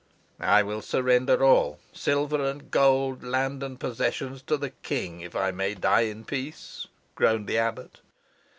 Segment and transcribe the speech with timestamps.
[0.39, 5.51] "I will surrender all silver and gold, land and possessions to the king, if I
[5.51, 7.99] may die in peace," groaned the abbot.